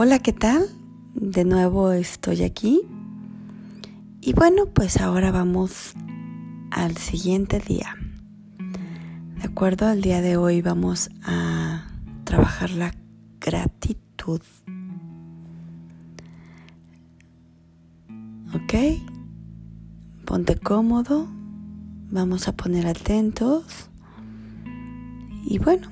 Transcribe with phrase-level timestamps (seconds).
[0.00, 0.64] Hola, ¿qué tal?
[1.14, 2.82] De nuevo estoy aquí.
[4.20, 5.94] Y bueno, pues ahora vamos
[6.70, 7.96] al siguiente día.
[8.58, 11.88] De acuerdo, al día de hoy vamos a
[12.22, 12.94] trabajar la
[13.40, 14.40] gratitud.
[18.54, 18.74] ¿Ok?
[20.24, 21.26] Ponte cómodo,
[22.08, 23.90] vamos a poner atentos.
[25.44, 25.88] Y bueno,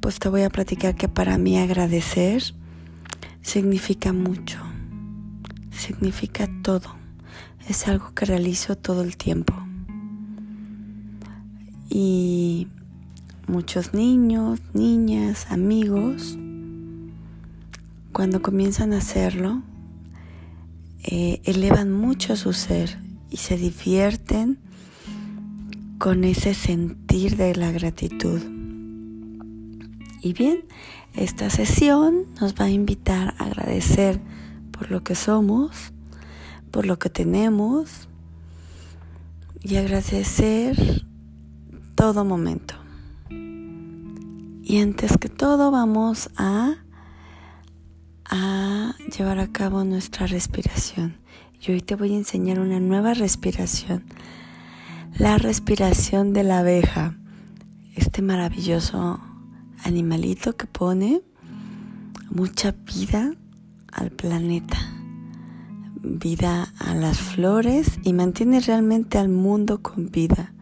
[0.00, 2.54] pues te voy a platicar que para mí agradecer
[3.42, 4.58] significa mucho,
[5.70, 6.94] significa todo,
[7.68, 9.54] es algo que realizo todo el tiempo.
[11.88, 12.68] Y
[13.46, 16.38] muchos niños, niñas, amigos,
[18.12, 19.62] cuando comienzan a hacerlo,
[21.04, 22.98] eh, elevan mucho su ser
[23.30, 24.58] y se divierten
[25.98, 28.40] con ese sentir de la gratitud.
[30.20, 30.64] Y bien,
[31.14, 34.20] esta sesión nos va a invitar a agradecer
[34.70, 35.92] por lo que somos,
[36.70, 38.08] por lo que tenemos
[39.62, 41.04] y agradecer
[41.94, 42.74] todo momento.
[44.64, 46.76] Y antes que todo vamos a,
[48.24, 51.16] a llevar a cabo nuestra respiración.
[51.60, 54.04] Y hoy te voy a enseñar una nueva respiración.
[55.18, 57.16] La respiración de la abeja.
[57.94, 59.20] Este maravilloso
[59.84, 61.22] animalito que pone
[62.30, 63.34] mucha vida
[63.92, 64.78] al planeta,
[66.02, 70.52] vida a las flores y mantiene realmente al mundo con vida.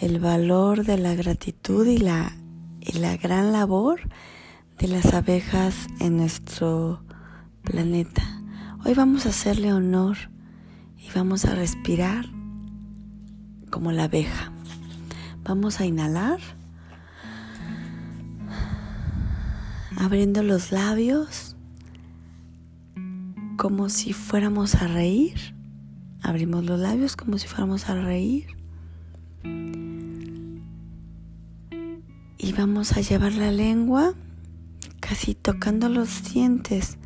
[0.00, 2.36] El valor de la gratitud y la,
[2.80, 4.00] y la gran labor
[4.78, 7.02] de las abejas en nuestro
[7.62, 8.22] planeta.
[8.84, 10.16] Hoy vamos a hacerle honor
[10.98, 12.26] y vamos a respirar
[13.70, 14.52] como la abeja.
[15.42, 16.40] Vamos a inhalar.
[19.96, 21.56] Abriendo los labios
[23.56, 25.54] como si fuéramos a reír.
[26.22, 28.46] Abrimos los labios como si fuéramos a reír.
[32.38, 34.14] Y vamos a llevar la lengua
[35.00, 36.98] casi tocando los dientes,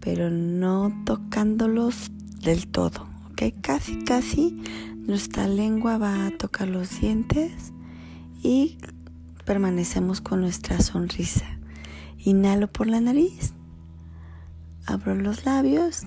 [0.00, 3.06] pero no tocándolos del todo.
[3.30, 3.54] ¿Ok?
[3.60, 4.62] Casi, casi
[4.96, 7.72] nuestra lengua va a tocar los dientes
[8.42, 8.78] y
[9.44, 11.61] permanecemos con nuestra sonrisa.
[12.24, 13.52] Inhalo por la nariz.
[14.86, 16.02] Abro los labios.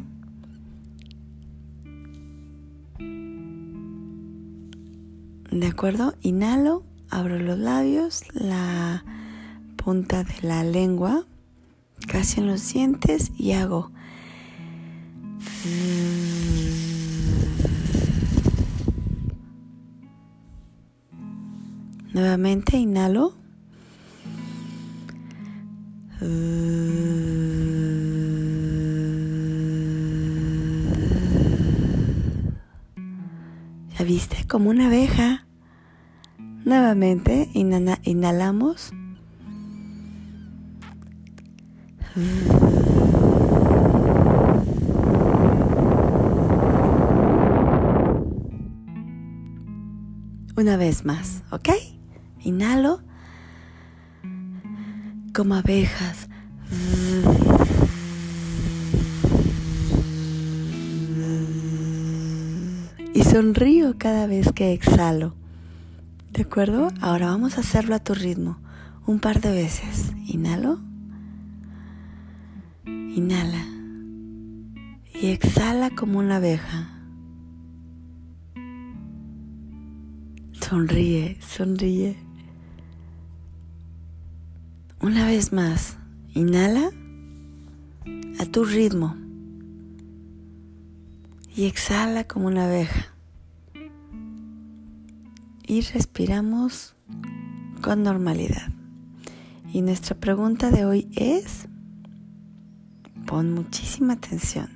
[5.52, 6.16] ¿De acuerdo?
[6.22, 9.04] Inhalo, abro los labios, la
[9.76, 11.26] punta de la lengua,
[12.08, 13.92] casi en los dientes y hago...
[22.14, 23.45] Nuevamente inhalo.
[33.98, 34.46] ¿Ya viste?
[34.48, 35.46] Como una abeja.
[36.66, 38.92] Nuevamente inhalamos.
[50.58, 51.70] Una vez más, ¿ok?
[52.40, 53.05] Inhalo
[55.36, 56.30] como abejas.
[63.14, 65.36] Y sonrío cada vez que exhalo.
[66.32, 66.88] ¿De acuerdo?
[67.02, 68.60] Ahora vamos a hacerlo a tu ritmo.
[69.06, 70.14] Un par de veces.
[70.26, 70.80] Inhalo.
[72.86, 73.66] Inhala.
[75.14, 76.92] Y exhala como una abeja.
[80.54, 82.25] Sonríe, sonríe.
[85.02, 85.98] Una vez más,
[86.34, 86.90] inhala
[88.40, 89.16] a tu ritmo
[91.56, 93.14] y exhala como una abeja.
[95.68, 96.96] Y respiramos
[97.82, 98.72] con normalidad.
[99.74, 101.68] Y nuestra pregunta de hoy es,
[103.26, 104.70] pon muchísima atención.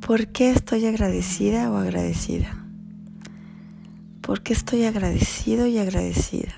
[0.00, 2.67] ¿Por qué estoy agradecida o agradecida?
[4.28, 6.52] ¿Por qué estoy agradecido y agradecida?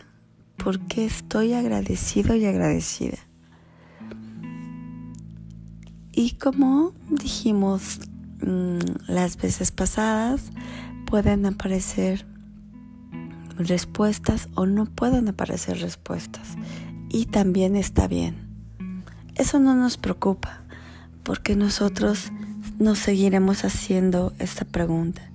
[0.56, 3.18] ¿Por qué estoy agradecido y agradecida?
[6.10, 8.00] Y como dijimos
[8.44, 10.50] mm, las veces pasadas,
[11.06, 12.26] pueden aparecer
[13.56, 16.56] respuestas o no pueden aparecer respuestas.
[17.08, 18.48] Y también está bien.
[19.36, 20.64] Eso no nos preocupa,
[21.22, 22.32] porque nosotros
[22.80, 25.29] nos seguiremos haciendo esta pregunta.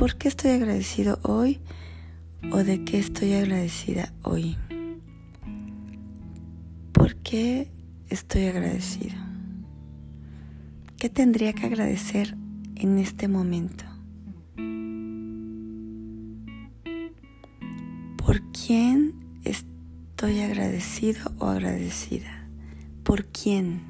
[0.00, 1.60] ¿Por qué estoy agradecido hoy
[2.52, 4.56] ¿O de qué estoy agradecida hoy?
[6.92, 7.70] ¿Por qué
[8.08, 9.14] estoy agradecido?
[10.96, 12.34] ¿Qué tendría que agradecer
[12.76, 13.84] en este momento?
[18.16, 19.12] ¿Por quién
[19.44, 22.48] estoy agradecido o agradecida?
[23.04, 23.89] ¿Por quién?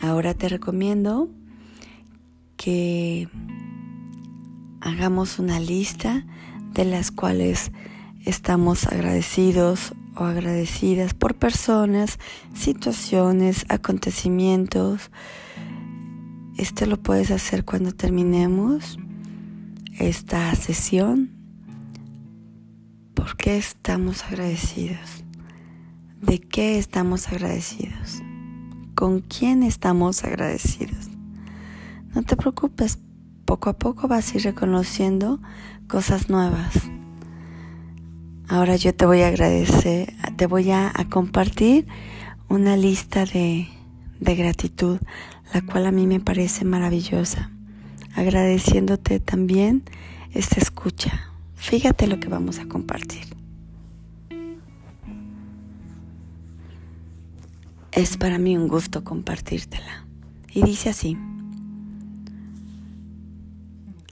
[0.00, 1.28] Ahora te recomiendo
[2.56, 3.28] que
[4.80, 6.26] hagamos una lista
[6.72, 7.70] de las cuales
[8.24, 12.18] estamos agradecidos o agradecidas por personas,
[12.54, 15.10] situaciones, acontecimientos.
[16.56, 18.98] Esto lo puedes hacer cuando terminemos
[19.98, 21.30] esta sesión.
[23.14, 25.24] ¿Por qué estamos agradecidos?
[26.20, 28.23] ¿De qué estamos agradecidos?
[28.94, 31.08] ¿Con quién estamos agradecidos?
[32.14, 33.00] No te preocupes,
[33.44, 35.40] poco a poco vas a ir reconociendo
[35.88, 36.74] cosas nuevas.
[38.48, 41.88] Ahora yo te voy a agradecer, te voy a, compartir
[42.48, 43.68] una lista de,
[44.20, 45.00] de gratitud,
[45.52, 47.50] la cual a mí me parece maravillosa.
[48.14, 49.82] Agradeciéndote también
[50.32, 51.32] esta escucha.
[51.56, 53.43] Fíjate lo que vamos a compartir.
[57.94, 60.04] Es para mí un gusto compartírtela.
[60.52, 61.16] Y dice así.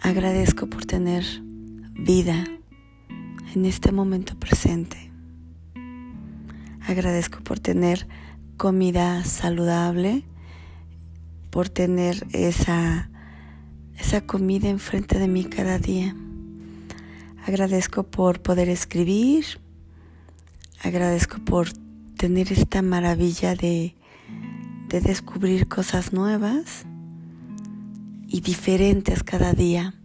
[0.01, 1.25] Agradezco por tener
[1.93, 2.45] vida
[3.57, 5.11] en este momento presente.
[6.87, 8.07] Agradezco por tener
[8.57, 10.23] comida saludable,
[11.51, 13.11] por tener esa,
[13.99, 16.15] esa comida enfrente de mí cada día.
[17.45, 19.45] Agradezco por poder escribir.
[20.85, 21.82] Agradezco por
[22.23, 23.97] tener esta maravilla de,
[24.89, 26.87] de descubrir cosas nuevas
[28.29, 29.97] y diferentes cada día.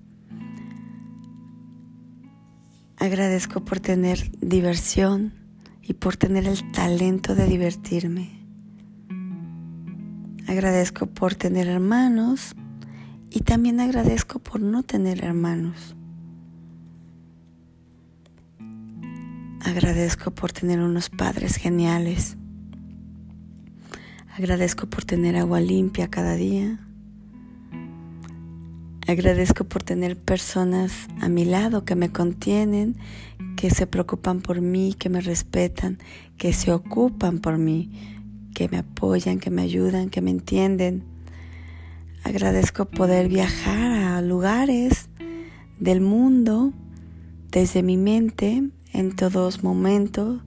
[2.97, 5.35] Agradezco por tener diversión
[5.83, 8.31] y por tener el talento de divertirme.
[10.47, 12.55] Agradezco por tener hermanos
[13.29, 15.96] y también agradezco por no tener hermanos.
[19.67, 22.37] Agradezco por tener unos padres geniales.
[24.37, 26.79] Agradezco por tener agua limpia cada día.
[29.05, 32.95] Agradezco por tener personas a mi lado que me contienen,
[33.57, 35.97] que se preocupan por mí, que me respetan,
[36.37, 37.91] que se ocupan por mí,
[38.55, 41.03] que me apoyan, que me ayudan, que me entienden.
[42.23, 45.09] Agradezco poder viajar a lugares
[45.77, 46.71] del mundo
[47.51, 50.41] desde mi mente en todos momentos,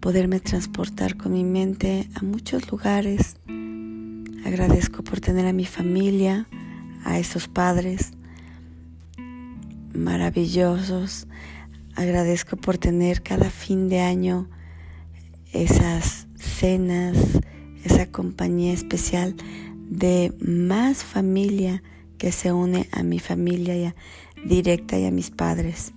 [0.00, 3.36] poderme transportar con mi mente a muchos lugares.
[4.44, 6.48] Agradezco por tener a mi familia,
[7.04, 8.10] a esos padres
[9.94, 11.28] maravillosos.
[11.94, 14.50] Agradezco por tener cada fin de año
[15.52, 17.16] esas cenas,
[17.84, 19.36] esa compañía especial
[19.88, 21.84] de más familia
[22.18, 23.94] que se une a mi familia
[24.44, 25.94] directa y a mis padres.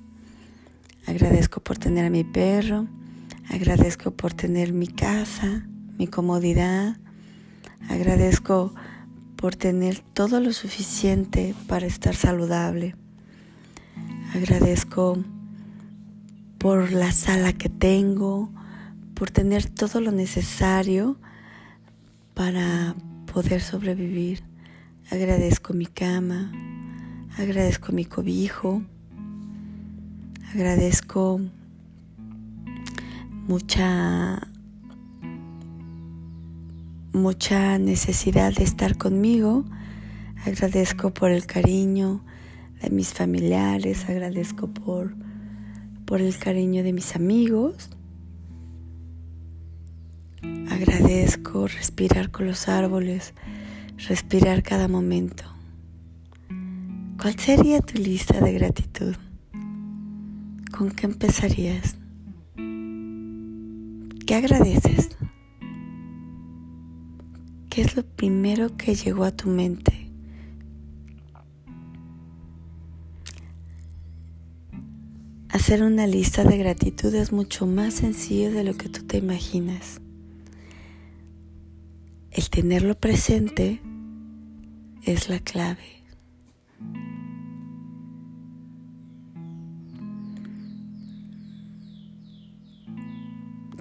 [1.08, 2.88] Agradezco por tener a mi perro,
[3.50, 5.66] agradezco por tener mi casa,
[5.98, 6.98] mi comodidad,
[7.90, 8.74] agradezco
[9.36, 12.96] por tener todo lo suficiente para estar saludable.
[14.36, 15.18] Agradezco
[16.60, 18.52] por la sala que tengo,
[19.16, 21.18] por tener todo lo necesario
[22.36, 22.96] para
[23.34, 24.44] poder sobrevivir.
[25.10, 26.52] Agradezco mi cama,
[27.38, 28.84] agradezco mi cobijo,
[30.54, 31.40] agradezco
[33.48, 34.48] mucha
[37.14, 39.64] mucha necesidad de estar conmigo.
[40.46, 42.24] Agradezco por el cariño
[42.82, 45.14] de mis familiares, agradezco por,
[46.06, 47.90] por el cariño de mis amigos.
[50.70, 53.34] Agradezco respirar con los árboles,
[54.08, 55.44] respirar cada momento.
[57.22, 59.16] ¿Cuál sería tu lista de gratitud?
[60.72, 61.96] ¿Con qué empezarías?
[64.26, 65.10] ¿Qué agradeces?
[67.70, 70.10] ¿Qué es lo primero que llegó a tu mente?
[75.50, 80.00] Hacer una lista de gratitud es mucho más sencillo de lo que tú te imaginas.
[82.32, 83.82] El tenerlo presente
[85.04, 86.01] es la clave.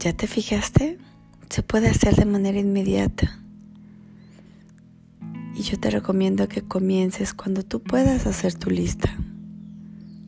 [0.00, 0.98] ¿Ya te fijaste?
[1.50, 3.40] se puede hacer de manera inmediata.
[5.54, 9.14] Y yo te recomiendo que comiences cuando tú puedas hacer tu lista,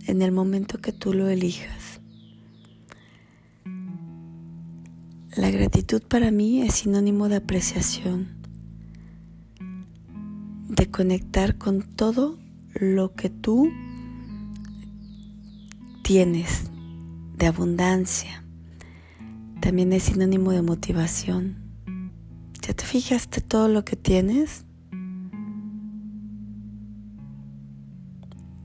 [0.06, 2.00] en el momento que tú lo elijas.
[5.36, 8.28] La gratitud para mí es sinónimo de apreciación,
[10.68, 12.38] de conectar con todo
[12.74, 13.70] lo que tú
[16.02, 16.64] tienes,
[17.38, 18.41] de abundancia.
[19.62, 21.56] También es sinónimo de motivación.
[22.62, 24.64] ¿Ya te fijaste todo lo que tienes?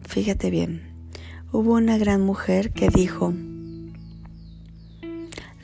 [0.01, 0.81] Fíjate bien,
[1.51, 3.31] hubo una gran mujer que dijo,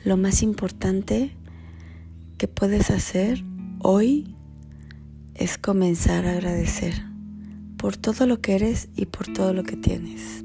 [0.04, 1.32] lo más importante
[2.38, 3.42] que puedes hacer
[3.80, 4.36] hoy
[5.34, 6.94] es comenzar a agradecer
[7.76, 10.44] por todo lo que eres y por todo lo que tienes.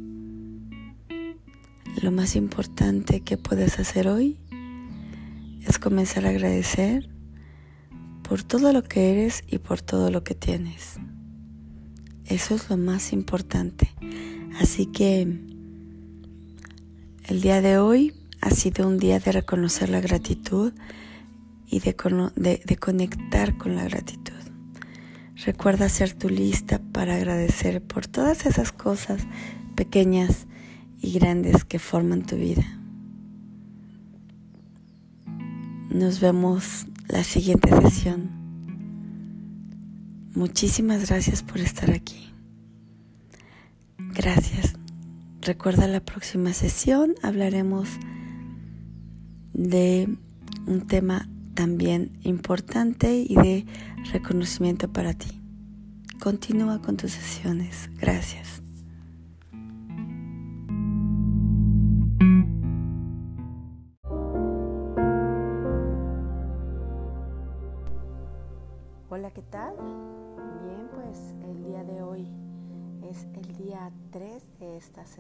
[2.02, 4.40] Lo más importante que puedes hacer hoy
[5.66, 7.10] es comenzar a agradecer
[8.24, 11.00] por todo lo que eres y por todo lo que tienes.
[12.26, 13.90] Eso es lo más importante.
[14.60, 15.22] Así que
[17.28, 20.74] el día de hoy ha sido un día de reconocer la gratitud
[21.68, 24.34] y de, conectar con la gratitud.
[25.46, 29.22] Recuerda hacer tu lista para agradecer por todas esas cosas
[29.76, 30.48] pequeñas
[31.00, 32.79] y grandes que forman tu vida.
[35.90, 38.30] Nos vemos la siguiente sesión.
[40.36, 42.32] Muchísimas gracias por estar aquí.
[43.98, 44.76] Gracias.
[45.42, 47.90] Recuerda la próxima sesión hablaremos
[49.54, 50.16] de
[50.68, 53.66] un tema también importante y de
[54.12, 55.42] reconocimiento para ti.
[56.20, 57.90] Continúa con tus sesiones.
[58.00, 58.62] Gracias.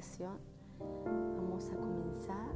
[0.02, 0.38] Sesión.
[0.80, 2.56] Vamos a comenzar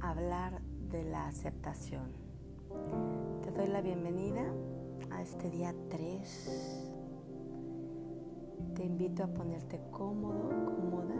[0.00, 2.12] hablar de la aceptación.
[3.42, 4.42] Te doy la bienvenida
[5.10, 6.92] a este día 3.
[8.74, 11.16] Te invito a ponerte cómodo, cómoda.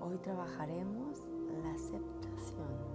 [0.00, 1.24] Hoy trabajaremos
[1.64, 2.89] la aceptación.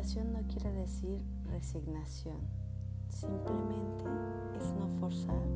[0.00, 2.38] Aceptación no quiere decir resignación,
[3.10, 4.04] simplemente
[4.56, 5.46] es no forzar,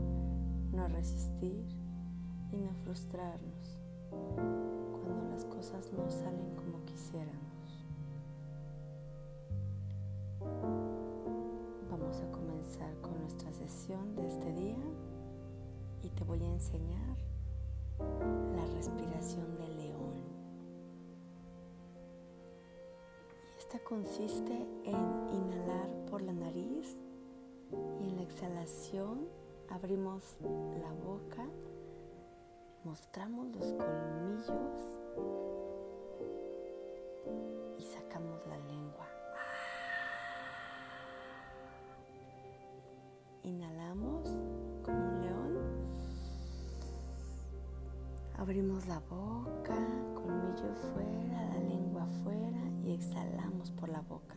[0.71, 1.65] no resistir
[2.53, 3.79] y no frustrarnos
[4.11, 7.87] cuando las cosas no salen como quisiéramos.
[11.91, 14.85] Vamos a comenzar con nuestra sesión de este día
[16.03, 17.17] y te voy a enseñar
[17.99, 20.34] la respiración del león.
[23.83, 26.97] Consiste en inhalar por la nariz
[28.01, 29.29] y en la exhalación
[29.69, 31.45] abrimos la boca,
[32.83, 34.99] mostramos los colmillos
[37.79, 39.07] y sacamos la lengua.
[43.43, 44.29] Inhalamos
[44.83, 45.59] como un león.
[48.39, 49.77] Abrimos la boca,
[50.15, 54.35] colmillos fuera, la lengua fuera y exhalamos por la boca.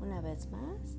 [0.00, 0.96] Una vez más.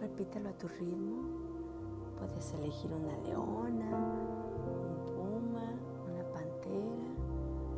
[0.00, 1.22] Repítelo a tu ritmo.
[2.18, 3.90] Puedes elegir una leona,
[4.66, 5.64] un puma,
[6.06, 7.14] una pantera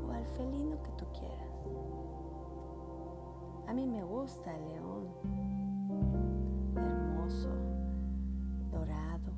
[0.07, 1.47] o al felino que tú quieras.
[3.67, 5.09] A mí me gusta el león,
[6.77, 7.51] hermoso,
[8.71, 9.33] dorado,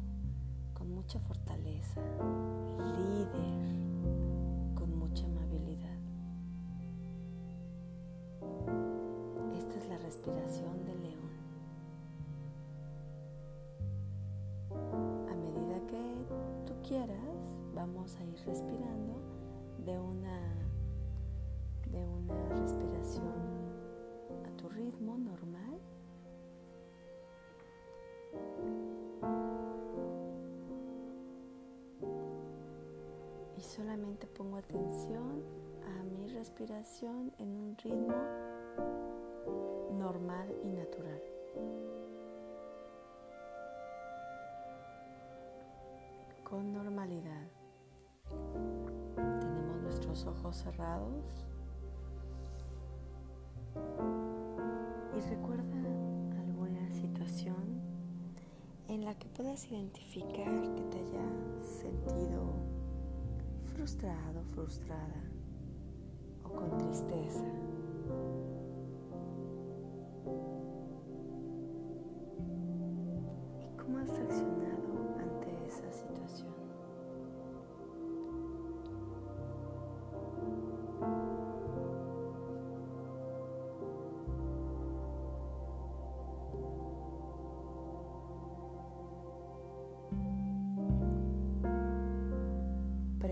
[0.75, 2.03] con mucha fortaleza,
[2.79, 5.99] líder, con mucha amabilidad.
[9.57, 11.31] Esta es la respiración del león.
[15.31, 16.17] A medida que
[16.67, 17.19] tú quieras,
[17.75, 19.23] vamos a ir respirando
[19.87, 20.39] de una,
[21.91, 23.38] de una respiración
[24.89, 25.79] ritmo normal.
[33.59, 35.43] Y solamente pongo atención
[35.85, 38.15] a mi respiración en un ritmo
[39.93, 41.23] normal y natural.
[46.45, 47.47] Con normalidad.
[49.17, 51.48] Tenemos nuestros ojos cerrados.
[55.19, 55.65] Y recuerda
[56.39, 57.81] alguna situación
[58.87, 62.55] en la que puedas identificar que te haya sentido
[63.75, 65.25] frustrado, frustrada
[66.45, 67.58] o con tristeza.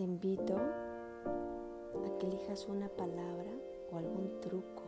[0.00, 0.56] Te invito
[2.18, 3.50] que elijas una palabra
[3.92, 4.82] o algún truco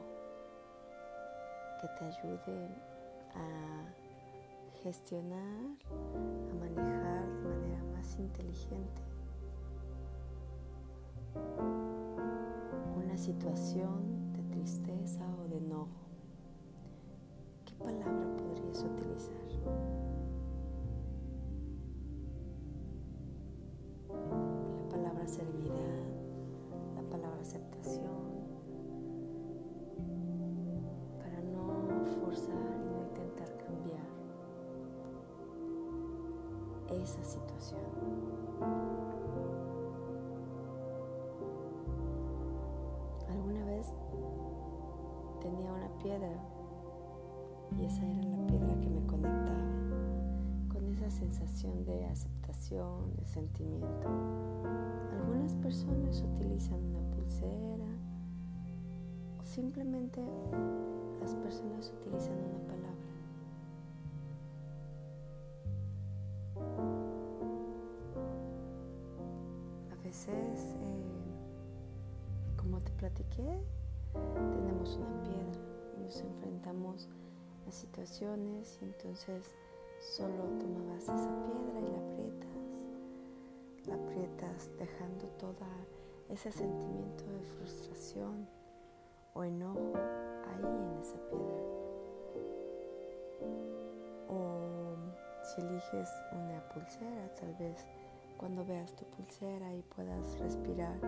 [1.79, 2.67] que te ayude
[3.35, 3.93] a
[4.83, 5.77] gestionar,
[6.51, 9.03] a manejar de manera más inteligente
[12.97, 16.09] una situación de tristeza o de enojo.
[17.67, 18.12] ¿Qué palabra
[37.03, 37.81] esa situación.
[43.29, 43.93] Alguna vez
[45.41, 46.31] tenía una piedra
[47.79, 49.63] y esa era la piedra que me conectaba
[50.73, 54.09] con esa sensación de aceptación, de sentimiento.
[55.19, 57.03] Algunas personas utilizan una
[59.41, 60.21] o simplemente
[61.21, 62.92] las personas utilizan una palabra.
[73.03, 73.61] Platiqué,
[74.53, 75.61] tenemos una piedra
[75.97, 77.09] y nos enfrentamos
[77.67, 79.57] a situaciones y entonces
[79.99, 82.87] solo tomabas esa piedra y la aprietas,
[83.87, 85.67] la aprietas dejando toda
[86.29, 88.47] ese sentimiento de frustración
[89.35, 91.65] o enojo ahí en esa piedra.
[94.29, 94.95] O
[95.43, 97.85] si eliges una pulsera, tal vez
[98.43, 100.99] cuando veas tu pulsera y puedas respirar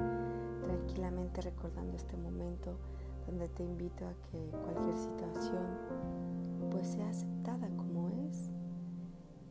[0.62, 2.76] tranquilamente recordando este momento
[3.26, 5.66] donde te invito a que cualquier situación
[6.70, 8.50] pues sea aceptada como es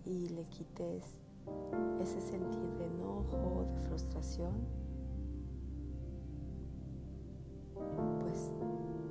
[0.05, 1.19] y le quites
[1.99, 4.53] ese sentir de enojo, de frustración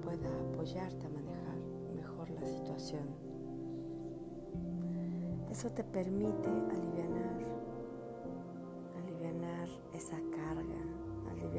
[0.03, 1.59] pueda apoyarte a manejar
[1.95, 3.05] mejor la situación.
[5.51, 7.13] Eso te permite aliviar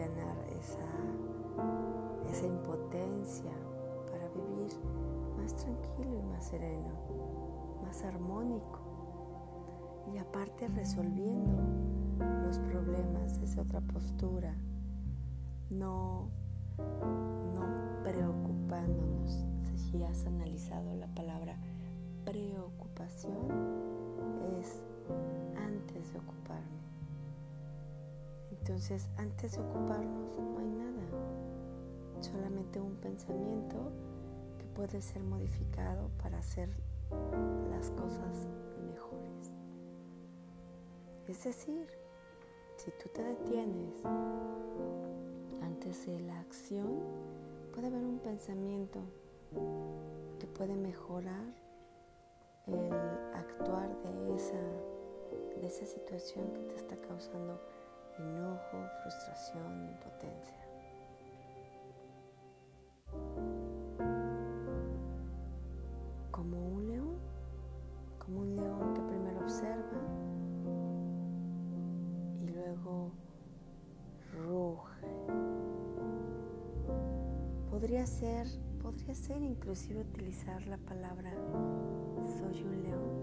[0.01, 3.51] aliviar esa, esa impotencia
[4.09, 4.71] para vivir
[5.37, 6.89] más tranquilo y más sereno,
[7.83, 8.79] más armónico
[10.13, 11.61] y aparte resolviendo
[12.45, 14.55] los problemas desde otra postura,
[15.69, 16.29] no
[16.77, 19.12] no preocupándonos.
[28.65, 33.91] Entonces, antes de ocuparnos no hay nada, solamente un pensamiento
[34.57, 36.69] que puede ser modificado para hacer
[37.69, 38.47] las cosas
[38.87, 39.51] mejores.
[41.27, 41.89] Es decir,
[42.77, 44.01] si tú te detienes
[45.61, 47.01] antes de la acción
[47.73, 49.01] puede haber un pensamiento
[50.39, 51.53] que puede mejorar
[52.67, 52.93] el
[53.33, 54.61] actuar de esa,
[55.59, 57.72] de esa situación que te está causando
[58.19, 60.57] enojo, frustración, impotencia.
[66.31, 67.17] Como un león,
[68.19, 70.01] como un león que primero observa
[72.39, 73.11] y luego
[74.33, 74.93] ruge
[77.69, 78.47] podría ser,
[78.81, 81.31] podría ser inclusive utilizar la palabra
[82.39, 83.13] soy un león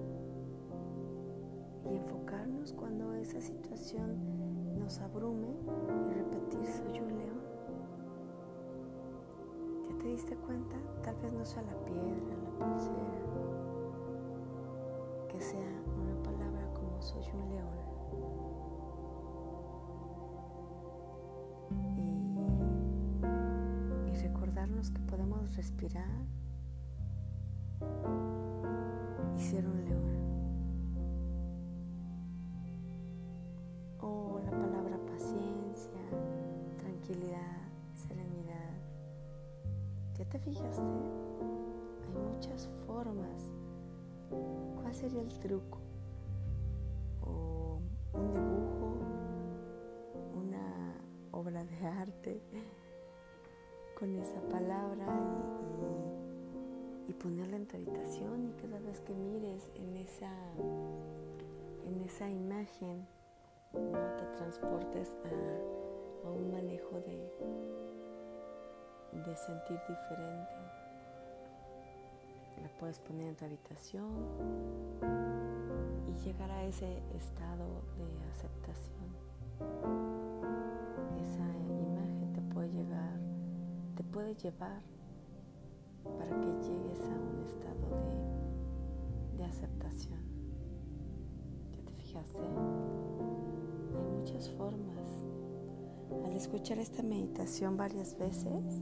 [1.91, 4.40] y enfocarnos cuando esa situación
[4.81, 7.41] nos abrume y repetir soy un león.
[9.89, 10.77] ¿Ya te diste cuenta?
[11.05, 13.21] Tal vez no sea la piedra, la pulsera,
[15.29, 17.71] que sea una palabra como soy un león.
[24.89, 26.25] que podemos respirar
[40.31, 40.83] te fijaste?
[40.83, 43.51] Hay muchas formas.
[44.81, 45.79] ¿Cuál sería el truco?
[47.23, 47.81] O
[48.15, 48.95] un dibujo,
[50.37, 50.95] una
[51.33, 52.41] obra de arte
[53.99, 55.07] con esa palabra
[57.09, 60.33] y, ponerla en tu habitación y cada vez que mires en esa,
[61.85, 63.07] en esa imagen,
[63.75, 67.31] no te transportes a, a un manejo de,
[69.19, 70.55] de sentir diferente.
[72.63, 74.11] La puedes poner en tu habitación
[76.09, 79.11] y llegar a ese estado de aceptación.
[81.21, 83.11] Esa imagen te puede llegar
[84.13, 84.83] puede llevar
[86.05, 88.03] para que llegues a un estado
[89.33, 90.21] de, de aceptación.
[91.77, 92.41] ¿Ya te fijaste?
[92.41, 94.89] Hay muchas formas.
[96.25, 98.81] Al escuchar esta meditación varias veces,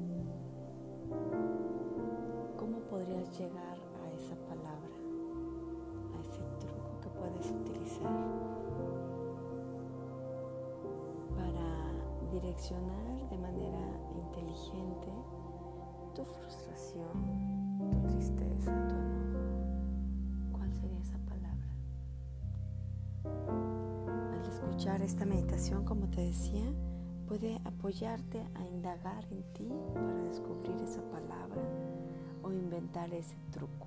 [3.29, 4.97] ¿cómo podrías llegar a esa palabra,
[6.15, 8.11] a ese truco que puedes utilizar
[11.37, 13.79] para direccionar de manera
[14.15, 15.09] inteligente
[16.15, 19.39] tu frustración, tu tristeza, tu enojo.
[20.53, 21.71] ¿Cuál sería esa palabra?
[24.33, 26.73] Al escuchar esta meditación, como te decía,
[27.27, 31.88] puede apoyarte a indagar en ti para descubrir esa palabra
[32.49, 33.87] o inventar ese truco.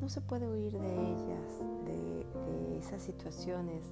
[0.00, 3.82] No se puede huir de ellas, de, esas situaciones.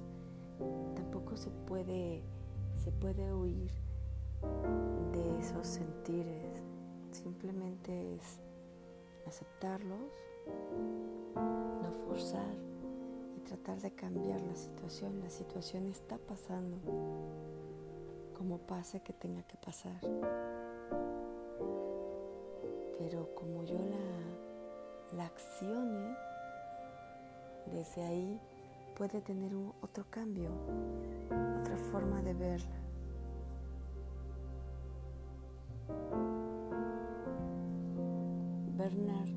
[0.95, 2.21] Tampoco se puede,
[2.77, 3.71] se puede huir
[5.13, 6.61] de esos sentires.
[7.11, 8.39] Simplemente es
[9.27, 10.11] aceptarlos,
[11.35, 12.55] no forzar
[13.37, 15.19] y tratar de cambiar la situación.
[15.21, 16.77] La situación está pasando
[18.37, 19.99] como pase que tenga que pasar.
[22.99, 26.15] Pero como yo la, la accione,
[27.71, 28.39] desde ahí
[28.95, 30.49] puede tener un, otro cambio,
[31.61, 32.83] otra forma de verla.
[38.77, 39.29] Bernard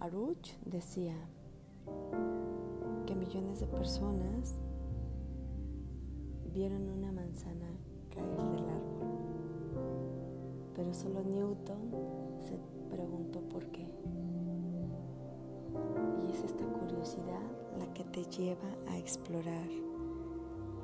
[0.00, 1.14] Aruch decía
[3.06, 4.56] que millones de personas
[6.52, 7.66] vieron una manzana
[8.10, 9.06] caer del árbol,
[10.74, 12.56] pero solo Newton se
[12.90, 13.86] preguntó por qué.
[16.26, 17.42] Y es esta curiosidad
[17.78, 19.68] la que te lleva a explorar,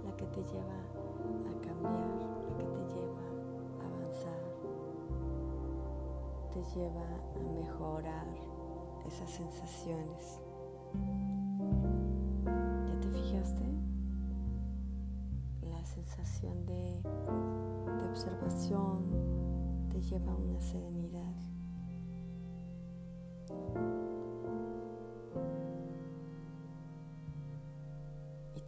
[0.04, 0.78] la que te lleva
[1.48, 2.16] a cambiar,
[2.48, 3.22] la que te lleva
[3.80, 4.42] a avanzar
[6.52, 8.26] te lleva a mejorar
[9.06, 10.42] esas sensaciones.
[12.86, 13.62] ¿Ya te fijaste?
[15.62, 19.32] La sensación de, de observación
[19.88, 21.31] te lleva a una serenidad.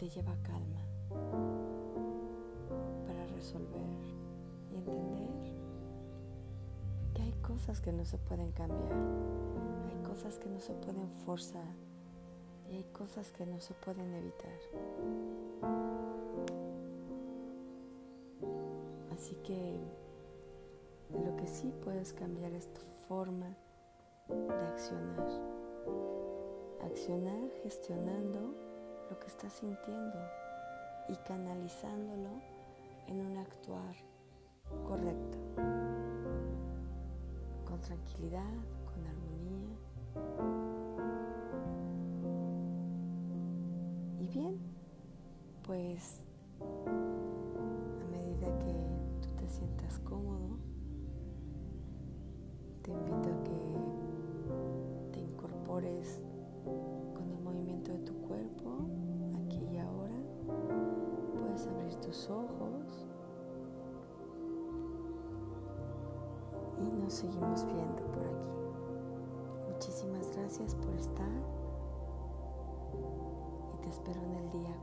[0.04, 0.82] Te lleva calma
[3.06, 3.80] para resolver
[4.70, 5.54] y entender
[7.40, 11.74] cosas que no se pueden cambiar, hay cosas que no se pueden forzar
[12.70, 14.58] y hay cosas que no se pueden evitar.
[19.14, 19.78] Así que
[21.12, 23.56] lo que sí puedes cambiar es tu forma
[24.28, 25.28] de accionar.
[26.82, 28.73] Accionar gestionando
[29.10, 30.18] lo que estás sintiendo
[31.08, 32.30] y canalizándolo
[33.06, 33.94] en un actuar
[34.86, 35.38] correcto
[37.66, 38.52] con tranquilidad,
[38.86, 39.76] con armonía.
[44.20, 44.58] Y bien,
[45.66, 46.22] pues
[46.60, 48.72] a medida que
[49.20, 50.56] tú te sientas cómodo,
[52.82, 53.23] te invito
[67.04, 68.48] nos seguimos viendo por aquí.
[69.70, 71.28] Muchísimas gracias por estar
[73.74, 74.74] y te espero en el día